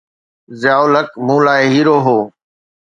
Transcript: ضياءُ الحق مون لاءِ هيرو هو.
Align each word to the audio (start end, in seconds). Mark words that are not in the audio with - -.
ضياءُ 0.61 0.81
الحق 0.87 1.11
مون 1.25 1.41
لاءِ 1.45 1.59
هيرو 1.73 1.95
هو. 2.05 2.17